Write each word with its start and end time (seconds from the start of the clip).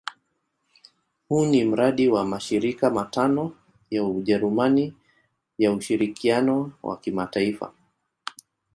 Huu 1.29 1.45
ni 1.45 1.63
mradi 1.63 2.07
wa 2.09 2.25
mashirika 2.25 2.89
matano 2.89 3.57
ya 3.91 4.03
Ujerumani 4.03 4.93
ya 5.57 5.71
ushirikiano 5.73 6.71
wa 6.83 6.97
kimataifa. 6.97 7.73